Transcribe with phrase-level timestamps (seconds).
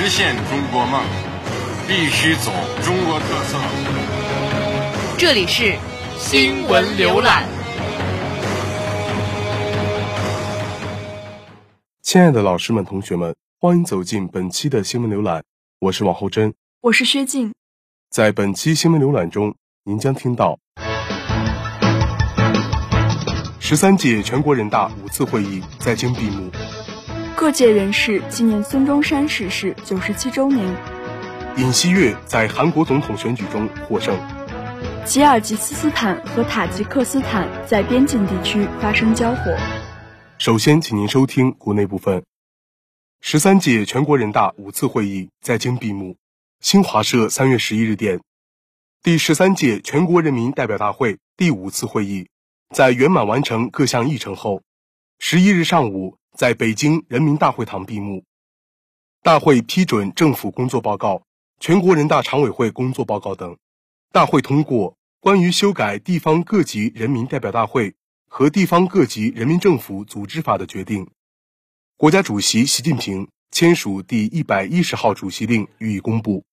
[0.00, 1.02] 实现中国梦，
[1.88, 2.52] 必须走
[2.84, 3.58] 中国特色。
[5.18, 5.76] 这里是
[6.16, 7.42] 新闻浏览。
[12.00, 15.42] 亲爱的老师们、同学们，欢迎走进本期的新闻浏览。
[15.80, 17.52] 我是王厚珍，我是薛静。
[18.08, 19.52] 在本期新闻浏览中，
[19.82, 20.56] 您将听到
[23.58, 26.52] 十三届全国人大五次会议在京闭幕，
[27.38, 30.66] 各界人士纪念孙中山逝世九十七周年。
[31.56, 34.18] 尹锡悦在韩国总统选举中获胜。
[35.06, 39.56] 吉尔吉斯斯坦和塔吉克斯坦在边境地区发生交火。
[40.38, 42.24] 首先，请您收听国内部分。
[43.20, 46.16] 十三届全国人大五次会议在京闭幕。
[46.58, 48.20] 新华社三月十一日电，
[49.00, 52.26] 第十三届全国人民代表大会第五次会议
[52.74, 54.62] 在圆满完成各项议程后，
[55.20, 58.22] 十一日上午在北京人民大会堂闭幕。
[59.24, 61.20] 大会批准政府工作报告、
[61.58, 63.56] 全国人大常委会工作报告等。
[64.12, 67.92] 大会通过关于修改地方各级人民代表大会
[68.28, 71.10] 和地方各级人民政府组织法的决定。
[71.96, 76.44] 国家主席习近平签署第一百一十号主席令予以公布。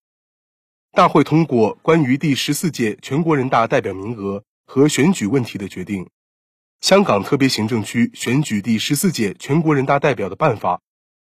[0.93, 6.09] 大会通过关于第十四届全国人大代表名额和选举问题的决定，
[6.85, 10.81] 香港特别行政区选举第十四届全国人大代表的办法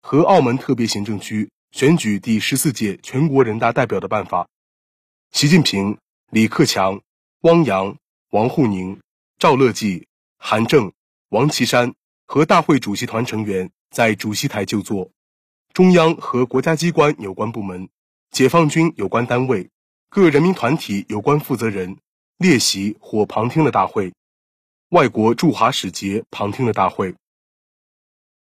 [0.04, 4.48] 和澳门特别行政区选举第十四届全国人大代表的办法。
[5.32, 5.98] 习近平、
[6.30, 7.02] 李克强、
[7.42, 7.98] 汪洋、
[8.30, 9.00] 王沪宁、
[9.40, 10.06] 赵乐际、
[10.38, 10.92] 韩正、
[11.30, 11.96] 王岐山
[12.28, 13.72] 和大会主席团成员。
[13.90, 15.10] 在主席台就座，
[15.74, 17.90] 中央和国家机关有关部门、
[18.30, 19.72] 解放军有关单位、
[20.10, 21.98] 各人民团体有关负责人
[22.38, 24.14] 列席或旁听了大会，
[24.92, 27.14] 外国驻华使节旁听了大会。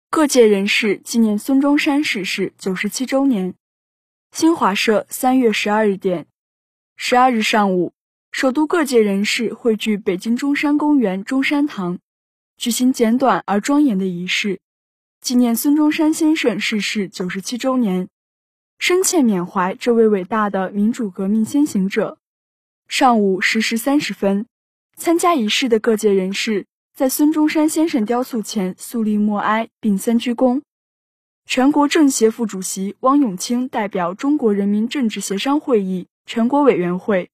[0.08, 3.54] 各界人士纪念孙中山逝世九十七周年。
[4.30, 6.28] 新华社三月十二日电，
[6.96, 7.92] 十二日上午，
[8.30, 11.98] 首都各界人士汇聚北京中山公园中山堂，
[12.56, 14.60] 举行简短而庄严的仪式。
[15.20, 18.08] 纪念孙中山先生逝世九十七周年，
[18.78, 22.18] 深切缅怀这位伟大的民主革命先行者。
[22.86, 24.46] 上午十时三十分，
[24.96, 30.62] 参加仪式的各界人士在孙中山先生雕塑前肃立默哀并三鞠躬。
[31.44, 37.30] 全国政协副主席汪永清代表中国人民政治协商会议全国委员会、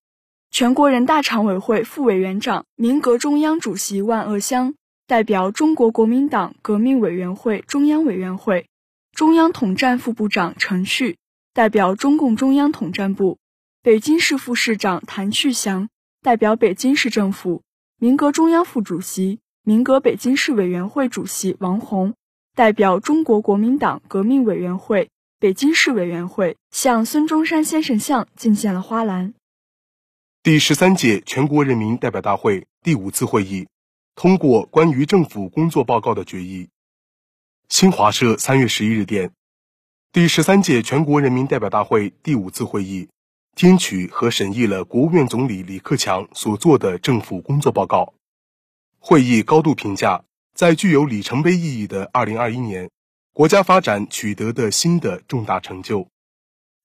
[0.51, 4.75] 全国人大常委会副委员长、民革中央主席万鄂湘。
[5.05, 8.67] 代表中国国民党革命委员会中央委员会、
[9.11, 11.17] 中央统战副部长陈旭，
[11.53, 13.37] 代表中共中央统战部；
[13.83, 15.89] 北京市副市长谭旭祥，
[16.23, 17.63] 代表北京市政府；
[17.99, 22.15] 民革中央副主席、民革北京市委员会主席王洪，
[22.55, 29.33] 代表中国国民党革命委员会北京市委员会，向孙中山先生像敬献了花篮。
[30.41, 33.67] 第十三届全国人民代表大会第五次会议。
[34.15, 36.69] 通过关于政府工作报告的决议。
[37.67, 39.31] 新华社三月十一日电，
[40.13, 43.09] 第十三届全国人民代表大会第五次会议
[43.55, 48.13] 听取和审议了国务院总理李克强所做的政府工作报告。
[48.99, 52.89] 会议高度评价在具有里程碑意义的二零二一年，
[53.31, 56.07] 国家发展取得的新的重大成就，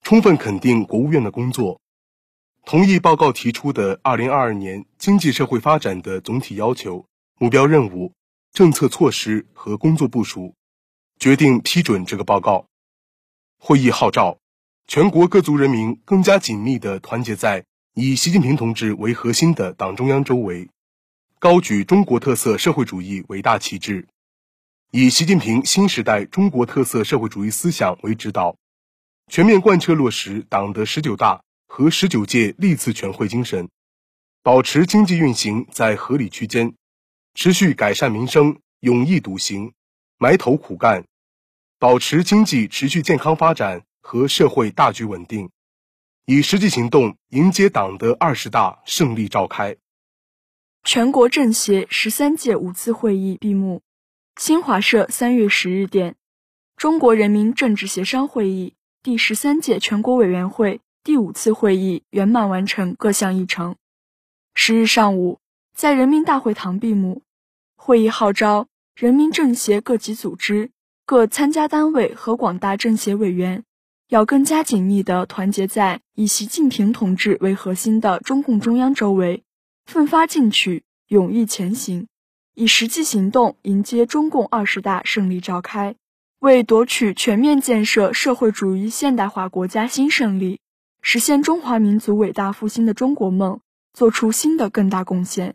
[0.03, 1.81] 充分肯定国务院的工作，
[2.65, 7.07] 同意报告提出的二零二二年经济社会发展的总体要求。
[7.41, 8.13] 目标任务、
[8.53, 10.57] 政策措施和工作部署，
[11.21, 12.67] 决定批准这个报告。
[13.61, 14.39] 会议号召
[14.91, 20.71] 全国各族人民更加紧密地团结在以习近平同志为核心的党中央周围，
[21.39, 24.09] 高举中国特色社会主义伟大旗帜，
[24.91, 28.57] 以习近平新时代中国特色社会主义思想为指导，
[29.31, 33.69] 全面贯彻落实党的十九大和十九届历次全会精神，
[34.43, 36.73] 保持经济运行在合理区间。
[37.35, 39.75] 持续改善民生，勇毅笃行，
[40.17, 41.05] 埋头苦干，
[41.79, 45.51] 保持经济持续健康发展和社会大局稳定，
[46.25, 49.77] 以实际行动迎接党的二十大胜利召开。
[50.83, 53.83] 全国政协十三届五次会议闭幕。
[54.41, 56.17] 新华社三月十日电，
[56.75, 58.73] 中国人民政治协商会议
[59.03, 63.77] 第十三届全国委员会第五次会议圆满完成各项议程。
[64.55, 65.39] 十日上午，
[65.75, 67.21] 在人民大会堂闭幕。
[67.77, 70.71] 会议号召人民政协各级组织、
[71.05, 73.65] 各参加单位和广大政协委员，
[74.09, 79.45] 要更加紧密地团结在以习近平同志为核心的中共中央周围，
[79.85, 82.09] 奋发进取，勇毅前行，
[82.55, 85.95] 以实际行动迎接中共二十大胜利召开，
[86.39, 90.61] 为夺取全面建设社会主义现代化国家新胜利，
[91.03, 93.61] 实现中华民族伟大复兴的中国梦，
[93.93, 95.55] 做出新的更大贡献。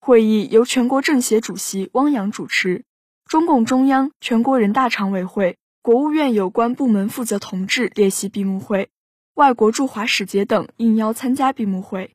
[0.00, 2.84] 会议由全国政协主席汪洋主持，
[3.26, 8.88] 中共中央、全国人大常委会、国务院有关部门负责同志列席闭幕会，
[9.34, 12.12] 外国驻华使节等应邀参加闭幕会。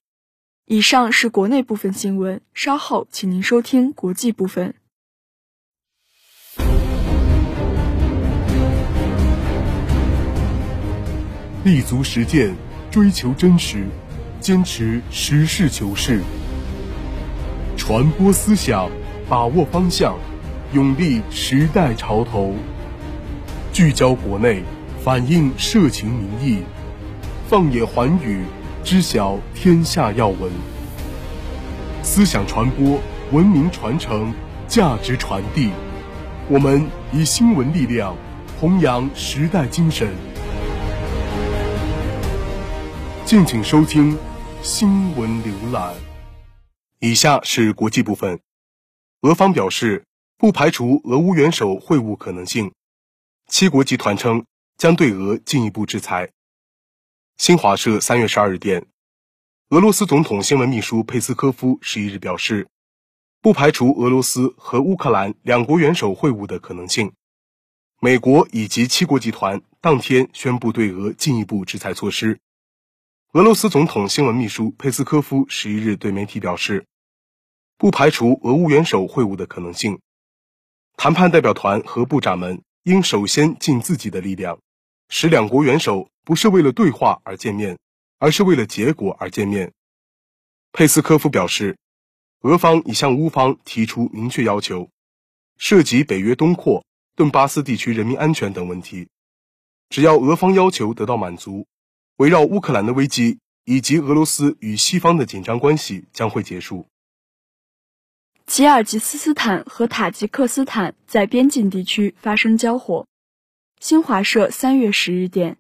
[0.65, 4.73] 以上是国内部分新闻，稍后请您收听国际部分。
[11.63, 12.55] 立足实践，
[12.89, 13.85] 追求真实，
[14.39, 16.23] 坚持实事求是。
[17.77, 18.89] 传播思想，
[19.29, 20.17] 把握方向，
[20.73, 22.55] 勇立时代潮头。
[23.79, 24.61] 聚焦国内，
[25.01, 26.63] 反映社情民意，
[27.47, 28.43] 放眼寰宇，
[28.83, 30.51] 知晓天下要闻。
[32.03, 32.99] 思想传播，
[33.31, 34.33] 文明传承，
[34.67, 35.71] 价值传递。
[36.49, 38.17] 我们以新闻力量，
[38.59, 40.13] 弘扬时代精神。
[43.23, 44.17] 敬请收听
[44.61, 45.93] 新闻浏览。
[46.99, 48.41] 以下是国际部分，
[49.21, 50.03] 俄方表示
[50.37, 52.73] 不排除俄乌元首会晤可能性，
[53.49, 54.45] 七国集团称
[54.77, 56.31] 将对俄进一步制裁。
[57.35, 58.85] 新华社三月十二日电，
[59.69, 62.69] 俄罗斯总统新闻秘书佩斯科夫十一日表示，
[63.41, 67.11] 不排除俄罗斯和乌克兰两国元首会晤的可能性。
[67.99, 72.39] 美国以及七国集团当天宣布对俄进一步制裁措施。
[73.33, 76.85] 俄罗斯总统新闻秘书佩斯科夫十一日对媒体表示，
[77.79, 79.99] 不排除俄乌元首会晤的可能性。
[80.95, 84.59] 谈判代表团和部长们应首先尽自己的力量，
[85.09, 87.77] 使两国元首不是为了对话而见面，
[88.17, 89.73] 而是为了结果而见面。
[90.71, 91.77] 佩斯科夫表示，
[92.41, 94.89] 俄方已向乌方提出明确要求，
[95.57, 96.85] 涉及北约东扩、
[97.15, 99.09] 顿巴斯地区人民安全等问题，
[99.89, 101.67] 只要俄方要求得到满足。
[102.17, 106.87] 围绕乌克兰的危机以及俄罗斯与西方的紧张关系将会结束。
[108.59, 113.07] 吉尔吉斯斯坦和塔吉克斯坦在边境地区发生交火。
[113.79, 115.55] 新华社三月十日电，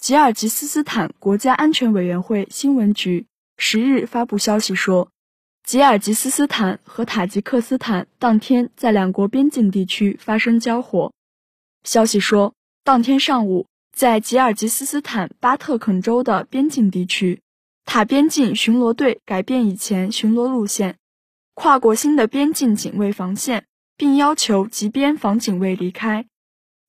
[0.00, 3.28] 吉尔吉斯斯坦国家安全委员会新闻局
[3.58, 5.08] 十日发布消息说，
[5.62, 11.12] 吉尔吉斯斯坦和塔吉克斯坦当天在两国边境地区发生交火。
[11.84, 13.68] 消息说，当天上午。
[13.96, 17.40] 在吉尔吉斯斯坦巴特肯州的边境地区，
[17.84, 20.96] 塔边境巡逻队改变以前巡逻路线，
[21.56, 23.64] 跨过新的边境警卫防线，
[23.96, 26.26] 并要求吉边防警卫离开。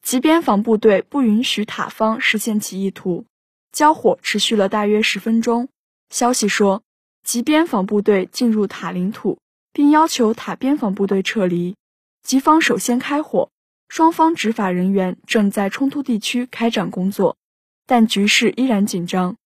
[0.02, 3.26] 吉边防部队不允许塔方实现其意图。
[3.72, 5.70] 交火持续了大约十分钟。
[6.10, 6.84] 消息说，
[7.24, 9.40] 吉边防部队进入塔领土，
[9.72, 11.76] 并要求塔边防部队撤离。
[12.22, 13.50] 吉方首先开火。
[13.88, 17.38] 双方执法人员正在冲突地区开展工作，
[17.86, 19.38] 但局势依然紧张。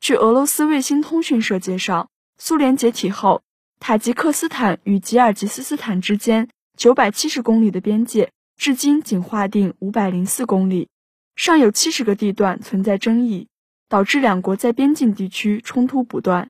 [0.00, 3.43] 据俄罗斯卫星通讯社介绍，苏联解体后，
[3.86, 10.88] 塔吉克斯坦与吉尔吉斯斯坦之间九百七十公里的边界，至今仅划定五百零四公里，
[11.36, 13.46] 尚有七十个地段存在争议，
[13.90, 16.48] 导致两国在边境地区冲突不断。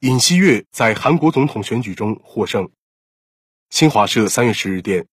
[0.00, 2.68] 尹锡悦在韩国总统选举中获胜。
[3.70, 5.06] 新华社三月十日电。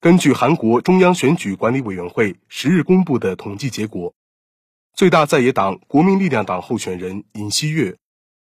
[0.00, 4.12] 根据韩国中央选举管理委员会十日公布的统计结果，
[4.94, 7.96] 最大在野党国民力量党候选人尹锡悦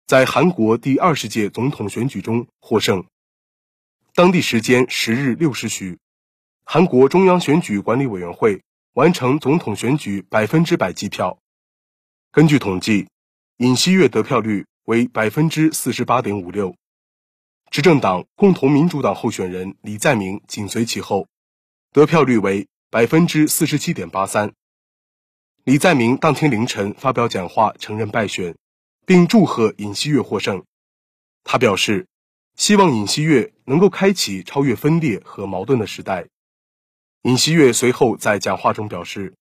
[0.08, 3.04] 在韩国第二十届总统选举中获胜。
[4.14, 5.98] 当地时间十日六时许，
[6.64, 8.62] 韩国中央选举管理委员会
[8.94, 11.38] 完成总统选举百分之百计票。
[12.32, 13.06] 根据统计，
[13.58, 16.74] 尹锡悦得票率为百分之四十八点五六，
[17.70, 21.28] 执政党共同民主党候选人李在明紧随其后。
[21.92, 24.54] 得票率为百分之四十七点八三。
[25.64, 28.56] 李在明当天凌晨发表讲话，承认败选，
[29.08, 30.66] 并祝贺尹锡悦获胜。
[31.42, 32.06] 他表示，
[32.56, 36.26] 希望尹锡悦能够开启超越分裂和矛盾的时代。
[37.22, 39.34] 尹锡悦随后在讲话中表示，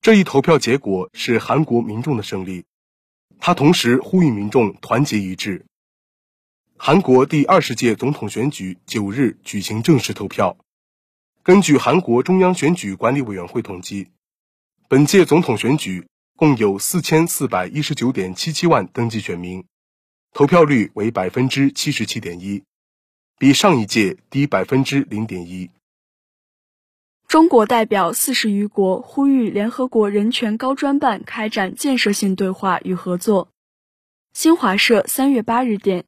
[0.00, 2.64] 这一投票结果是韩国民众的胜利。
[3.38, 5.66] 他同时呼吁民众团结一致。
[6.78, 10.56] 韩国第二十届总统选举九日举行正式投票。
[11.42, 14.08] 根据韩国中央选举管理委员会统计，
[14.88, 19.64] 本届总统选举共有四千四百一十九点七七万登记选民，
[20.32, 22.64] 投票率为百分之七十七点一，
[23.38, 25.70] 比上一届低百分之零点一。
[27.28, 33.48] 中国代表四十余国呼吁联合国人权高专办开展建设性对话与合作。
[34.32, 36.04] 新华社三月八日电，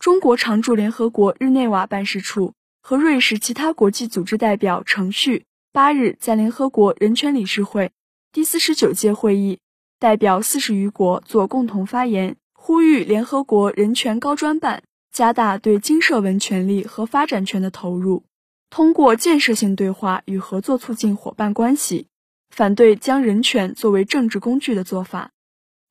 [0.00, 7.92] 中国常驻联合国日内瓦办事处和瑞士其他国际组织代表程序八日在联合国人权理事会
[8.32, 9.58] 第四十九届会议
[9.98, 18.24] 代表四十余国作共同发言，呼吁联合国人权高专办加大对经社文权利和发展权的投入，
[18.70, 22.06] 通过建设性对话与合作促进伙伴关系，
[22.48, 25.30] 反对将人权作为政治工具的做法。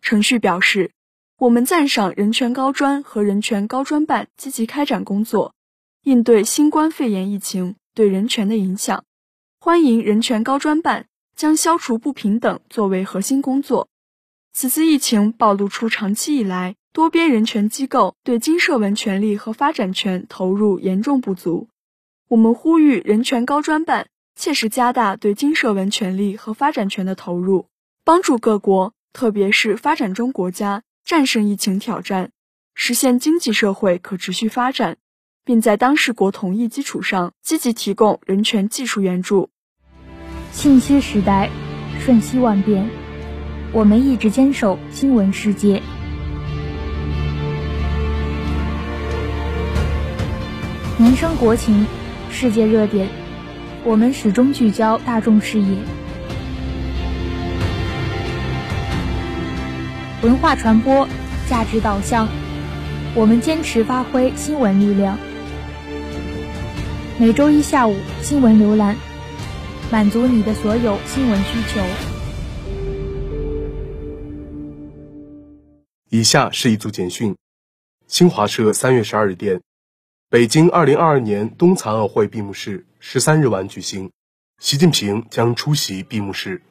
[0.02, 0.92] 程序表示。
[1.38, 5.56] 我们赞赏人权高专和人权高专办积极开展工作，
[6.04, 9.04] 应对新冠肺炎疫情对人权的影响。
[9.60, 13.88] 欢迎人权高专办将消除不平等作为核心工作。
[14.54, 21.68] 此次疫情暴露出长期以来多边人权机构对经社文权利和发展权投入严重不足。
[22.28, 27.68] 我们呼吁人权高专办切实加大对经社文权利和发展权的投入，
[28.04, 30.84] 帮助各国，特别是发展中国家。
[31.04, 32.32] 战胜疫情挑战，
[32.76, 34.98] 实现经济社会可持续发展，
[35.44, 39.50] 并在当事国同意基础上积极提供人权技术援助。
[40.52, 41.50] 信息时代
[42.00, 42.90] 瞬息万变，
[43.72, 45.82] 我们一直坚守新闻世界。
[50.98, 51.88] 民生国情，
[52.30, 53.08] 世界热点，
[53.86, 55.78] 我们始终聚焦大众视野。
[60.22, 61.08] 文化传播，
[61.50, 62.28] 价值导向，
[63.16, 65.18] 我们坚持发挥新闻力量。
[67.18, 68.98] 每周一下午新闻浏览，
[69.92, 71.82] 满足你的所有新闻需求。
[76.10, 77.36] 以下是一组简讯：
[78.08, 79.62] 新华社三月十二日电，
[80.30, 84.10] 北京二零二二年冬残奥会闭幕式十三日晚举行，
[84.60, 86.62] 习近平将出席闭幕式。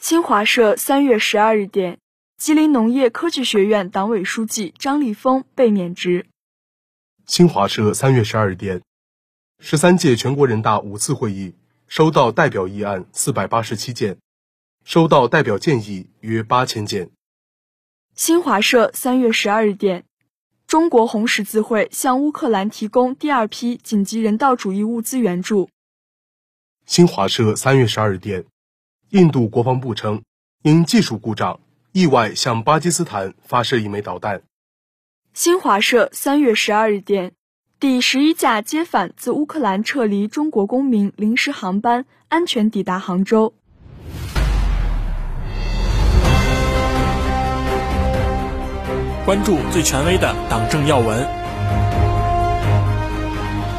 [0.00, 1.98] 新华社三月十二日电。
[2.36, 6.26] 吉林农业科技学院党委书记张立峰被免职。
[7.26, 8.82] 新华社三月十二日电，
[9.60, 11.54] 十三届全国人大五次会议
[11.86, 14.18] 收到代表议案四百八十七件，
[14.84, 17.10] 收到代表建议约八千件。
[18.14, 20.04] 新华社三月十二日电，
[20.66, 25.68] 中国红十字会向乌克兰提供第二批紧急人道主义物资援助。
[26.86, 28.44] 新华社三月十二日电，
[29.10, 30.22] 印度国防部称，
[30.62, 31.60] 因技术故障。
[31.92, 34.42] 意外向巴基斯坦发射一枚导弹。
[35.32, 37.34] 新华社三月十二日电，
[37.84, 43.52] 第十一架接返自乌克兰撤离中国公民临时航班安全抵达杭州。
[49.26, 51.28] 关注最权威的党政要闻，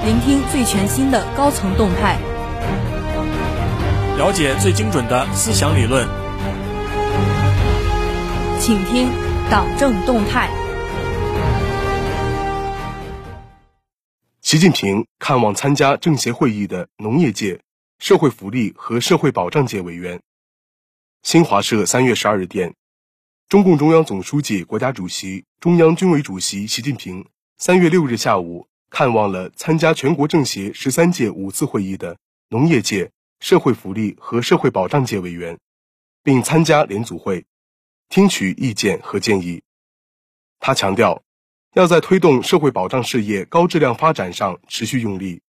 [0.05, 2.19] 聆听最全新的高层动态，
[4.19, 6.07] 了解最精准的思想理论。
[8.59, 9.09] 请听
[9.49, 10.47] 党政动态。
[14.55, 17.59] 习近平看望参加政协会议的农业界、
[17.99, 20.21] 社会福利和社会保障界委员。
[21.23, 22.73] 新华社三月十二日电，
[23.49, 35.59] 中共中央总书记、国家主席、中央军委主席习近平三月六日下午看望了参加全国政协十三届五次会议的农业界、社会福利和社会保障界委员，
[36.23, 37.45] 并参加联组会。
[38.07, 39.63] 听取意见和建议，
[40.61, 41.23] 他强调，
[41.75, 45.41] 要在推动社会保障事业高质量发展上持续用力，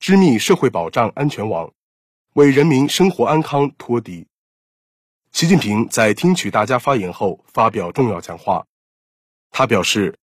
[0.00, 1.70] 织密社会保障安全网，
[2.32, 4.26] 为人民生活安康托底。
[5.30, 8.64] 习近平在听取大家发言后发表重要讲话，
[9.50, 10.18] 他表示，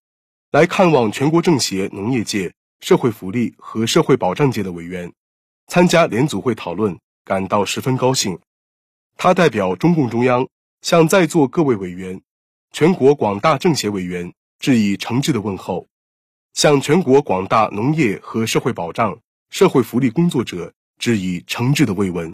[0.50, 5.14] 来看望全国政协农业界、社会福利和社会保障界的委员，
[5.68, 8.40] 参加联组会讨论，感到十分高兴。
[9.16, 10.48] 他代表中共中央。
[10.82, 12.22] 向在座各位委员、
[12.72, 15.88] 全国广大政协委员致以诚挚的问候，
[16.53, 19.19] 向全国广大农业和社会保障、
[19.50, 22.33] 社会福利工作者致以诚挚的慰问。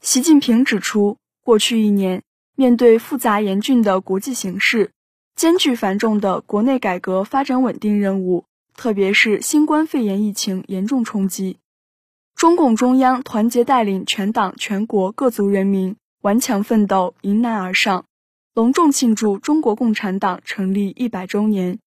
[0.00, 2.22] 习近平指出，过去一年，
[2.54, 4.90] 面对复杂严峻的国际形势，
[5.34, 8.44] 艰巨繁重的国内改革发展稳定任务，
[8.76, 11.58] 特别是新冠肺炎疫情严重冲击，
[12.34, 15.96] 中共中央团结带领全党全国各族人民。
[16.22, 18.04] 顽强奋斗，迎难而上，
[18.58, 21.78] 隆重庆祝中国共产党成立一百周年，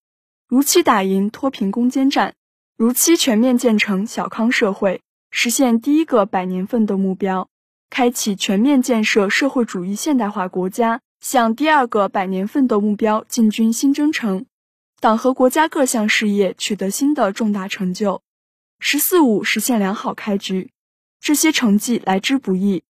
[0.48, 2.34] 如期打赢脱贫攻坚战，
[2.78, 5.02] 如期全面建成小康社会，
[5.32, 7.50] 实现第一个百年奋斗目标，
[7.90, 14.46] 开启全面建设社会主义现代化国家向第二个百年奋斗目标进军新征程，
[15.02, 18.22] 党和国家各项事业取得新的重大成就
[18.80, 20.72] ，“十四五”实现良好开局。
[21.20, 22.84] 这些成绩来之不易，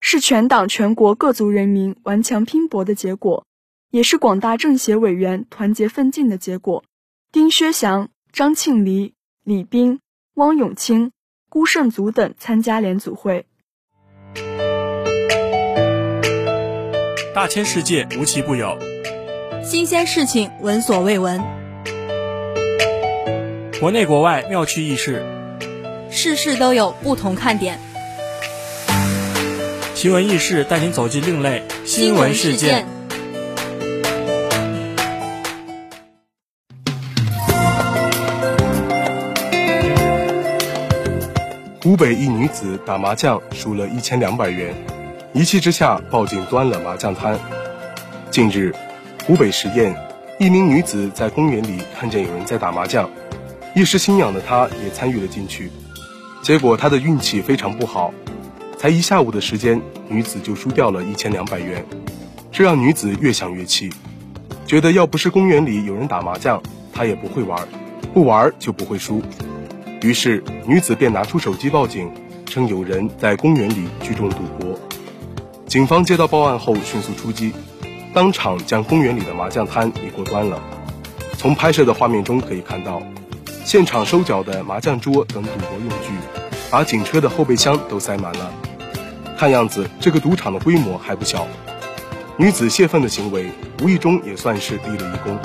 [0.00, 3.44] 是全党全国各族人民顽强拼搏的结果，
[3.90, 6.84] 也是广大政协委员团结奋进的结果。
[7.32, 9.14] 丁薛祥、张庆黎、
[9.44, 10.00] 李斌、
[10.34, 11.12] 汪永清、
[11.50, 13.46] 辜胜祖等参加联组会。
[17.34, 18.78] 大千世界无奇不有，
[19.62, 21.40] 新鲜事情闻所未闻，
[23.78, 25.24] 国内国外妙趣轶事，
[26.10, 27.78] 事事都有不同看点。
[29.98, 32.86] 奇闻异事带您走进另类新闻事件。
[41.82, 44.72] 湖北一女子打麻将输了一千两百元。
[45.32, 47.36] 一气之下报警端了麻将摊。
[48.30, 48.72] 近日，
[49.26, 49.92] 湖北十堰，
[50.38, 53.10] 一名女子在公园里看见有人在打麻将，
[53.74, 55.72] 一时心痒的她也参与了进去。
[56.40, 58.14] 结果她的运气非常不好，
[58.78, 61.84] 才一下午的时间，女子就输掉了一千两百元。
[62.52, 63.90] 这让女子越想越气，
[64.66, 67.66] 觉得要不是公园里有人打麻将，她也不会玩，
[68.14, 69.20] 不玩就不会输。
[70.00, 72.08] 于是女子便拿出手机报警，
[72.46, 74.78] 称有人在公园里聚众赌博。
[75.66, 77.52] 警方接到报案后，迅速出击，
[78.14, 80.62] 当场将公园里的麻将摊一锅端了。
[81.36, 83.02] 从拍摄的画面中可以看到，
[83.64, 86.37] 现场收缴的麻将桌等赌博用具，
[86.70, 88.52] 把警车的后备箱都塞满了。
[89.38, 91.46] 看样子，这个赌场的规模还不小。
[92.36, 93.50] 女子泄愤的行为，
[93.82, 95.38] 无意中也算是立了一功。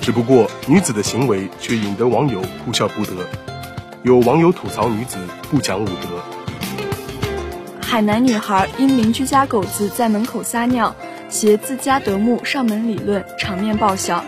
[0.00, 3.12] 只不过，女子的行为却引得网友哭笑不得。
[4.02, 5.16] 有网友吐槽女子
[5.50, 6.20] 不讲武德。
[7.80, 10.94] 海南女孩因邻居家狗子在门口撒尿，
[11.28, 14.24] 携自家德牧上门理论，场面爆笑。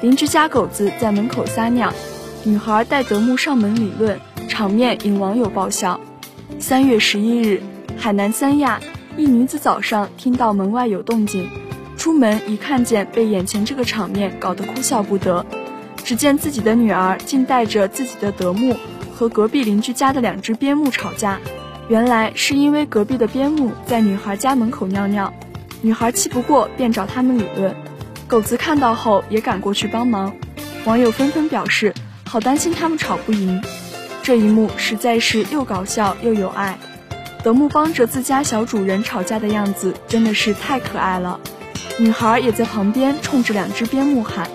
[0.00, 1.92] 邻居家狗子在门口撒尿，
[2.42, 6.00] 女孩带德牧上门理论，场面引网友爆笑。
[6.58, 7.62] 三月十一日，
[7.96, 8.80] 海南三亚
[9.16, 11.48] 一女子早上听到门外有动静，
[11.96, 15.44] 出门一看见被眼前这个场面搞得哭笑不得。
[16.04, 18.76] 只见自己的女儿竟带着自己的德牧
[19.14, 21.40] 和隔壁邻居家的两只边牧吵架。
[21.88, 25.32] 原来是因为隔壁的边牧在女孩家门口尿尿，
[25.80, 27.74] 女孩气不过便找他们理论。
[28.26, 30.34] 狗子看到后也赶过去帮忙，
[30.84, 31.94] 网友纷纷表示
[32.26, 33.62] 好担心他们吵不赢。
[34.24, 36.78] 这一幕实在是又搞笑又有爱，
[37.42, 41.38] 德牧帮着自家小主人吵架的样子真的是太可爱了。
[41.98, 44.48] 女孩也在旁边冲着两只边牧喊，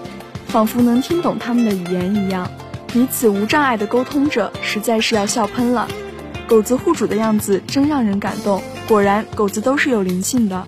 [0.47, 2.49] 仿佛能听懂他们的语言一样，
[2.91, 5.87] 彼此无障碍的沟通着，实在是要笑喷了。
[6.47, 10.65] 狗子护主的样子真让人感动，果然狗子都是有灵性的。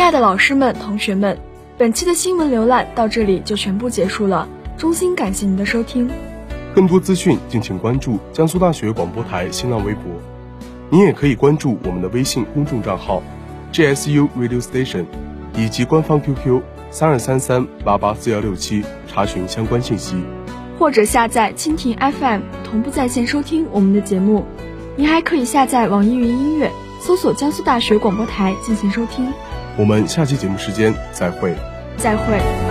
[0.00, 1.38] 亲爱的老师们、同学们，
[1.76, 6.10] 本期的新闻浏览到这里就全部结束了，衷心感谢您的收听。
[6.74, 10.04] 更多资讯敬请关注江苏大学广播台新浪微博，
[10.88, 13.22] 您也可以关注我们的微信公众账号。
[13.74, 15.04] GSU Radio Station，
[15.54, 20.16] 以及官方 QQ 三二三三八八四幺六七查询相关信息，
[20.78, 24.46] 或者下载蜻蜓 FM 同步在线收听我们的节目。
[24.96, 26.70] 您还可以下载网易云音乐，
[27.02, 29.30] 搜索江苏大学广播台进行收听。
[29.76, 31.54] 我们下期节目时间再会。
[31.98, 32.69] 再会。